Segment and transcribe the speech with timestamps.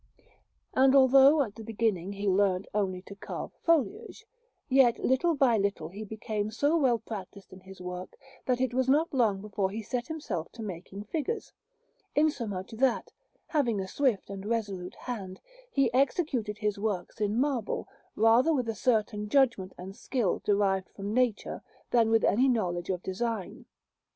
[0.73, 4.25] And although at the beginning he learnt only to carve foliage,
[4.67, 8.17] yet little by little he became so well practised in his work
[8.47, 11.53] that it was not long before he set himself to making figures;
[12.15, 13.11] insomuch that,
[13.45, 18.73] having a swift and resolute hand, he executed his works in marble rather with a
[18.73, 21.61] certain judgment and skill derived from nature
[21.91, 23.67] than with any knowledge of design.